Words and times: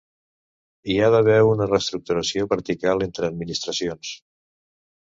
Hi 0.93 0.95
ha 0.99 1.09
d’haver 1.17 1.35
una 1.49 1.67
reestructuració 1.73 2.49
vertical 2.57 3.07
entre 3.09 3.31
administracions. 3.31 4.15